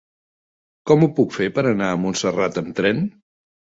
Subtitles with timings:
[0.93, 3.09] Com ho puc fer per anar a Montserrat amb tren?